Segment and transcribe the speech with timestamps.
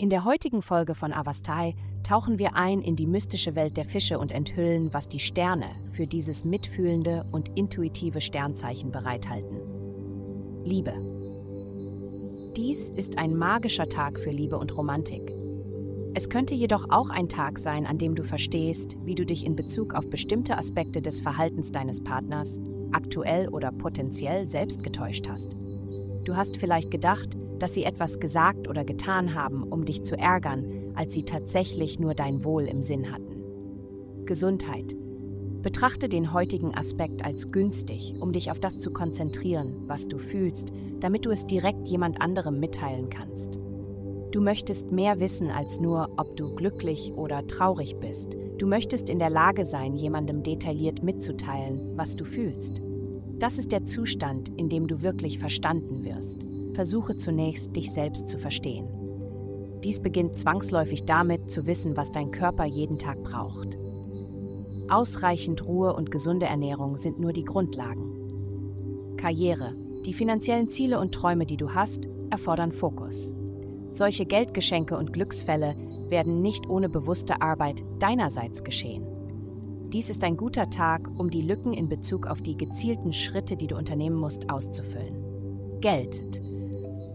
[0.00, 4.18] In der heutigen Folge von Avastai tauchen wir ein in die mystische Welt der Fische
[4.18, 9.60] und enthüllen, was die Sterne für dieses mitfühlende und intuitive Sternzeichen bereithalten.
[10.64, 10.94] Liebe.
[12.56, 15.34] Dies ist ein magischer Tag für Liebe und Romantik.
[16.14, 19.54] Es könnte jedoch auch ein Tag sein, an dem du verstehst, wie du dich in
[19.54, 22.58] Bezug auf bestimmte Aspekte des Verhaltens deines Partners,
[22.92, 25.54] aktuell oder potenziell, selbst getäuscht hast.
[26.24, 30.92] Du hast vielleicht gedacht, dass sie etwas gesagt oder getan haben, um dich zu ärgern,
[30.94, 33.42] als sie tatsächlich nur dein Wohl im Sinn hatten.
[34.26, 34.94] Gesundheit.
[35.62, 40.72] Betrachte den heutigen Aspekt als günstig, um dich auf das zu konzentrieren, was du fühlst,
[41.00, 43.58] damit du es direkt jemand anderem mitteilen kannst.
[44.30, 48.36] Du möchtest mehr wissen als nur, ob du glücklich oder traurig bist.
[48.58, 52.80] Du möchtest in der Lage sein, jemandem detailliert mitzuteilen, was du fühlst.
[53.40, 56.46] Das ist der Zustand, in dem du wirklich verstanden wirst.
[56.74, 58.86] Versuche zunächst, dich selbst zu verstehen.
[59.82, 63.78] Dies beginnt zwangsläufig damit, zu wissen, was dein Körper jeden Tag braucht.
[64.90, 69.16] Ausreichend Ruhe und gesunde Ernährung sind nur die Grundlagen.
[69.16, 69.74] Karriere.
[70.04, 73.32] Die finanziellen Ziele und Träume, die du hast, erfordern Fokus.
[73.90, 75.76] Solche Geldgeschenke und Glücksfälle
[76.10, 79.06] werden nicht ohne bewusste Arbeit deinerseits geschehen.
[79.92, 83.66] Dies ist ein guter Tag, um die Lücken in Bezug auf die gezielten Schritte, die
[83.66, 85.80] du unternehmen musst, auszufüllen.
[85.80, 86.40] Geld.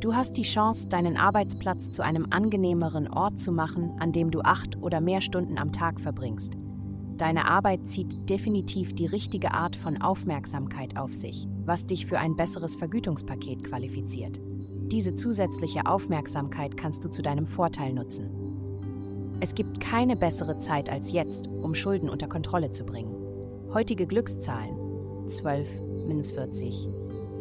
[0.01, 4.41] Du hast die Chance, deinen Arbeitsplatz zu einem angenehmeren Ort zu machen, an dem du
[4.41, 6.57] acht oder mehr Stunden am Tag verbringst.
[7.15, 12.35] Deine Arbeit zieht definitiv die richtige Art von Aufmerksamkeit auf sich, was dich für ein
[12.35, 14.41] besseres Vergütungspaket qualifiziert.
[14.91, 18.44] Diese zusätzliche Aufmerksamkeit kannst du zu deinem Vorteil nutzen.
[19.41, 23.15] Es gibt keine bessere Zeit als jetzt, um Schulden unter Kontrolle zu bringen.
[23.73, 25.67] Heutige Glückszahlen 12
[26.07, 26.87] minus 40.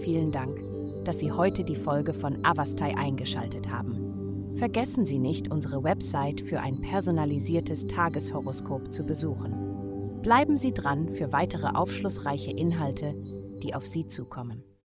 [0.00, 0.58] Vielen Dank,
[1.04, 4.54] dass Sie heute die Folge von Avastai eingeschaltet haben.
[4.56, 10.20] Vergessen Sie nicht, unsere Website für ein personalisiertes Tageshoroskop zu besuchen.
[10.22, 13.14] Bleiben Sie dran für weitere aufschlussreiche Inhalte,
[13.62, 14.64] die auf Sie zukommen.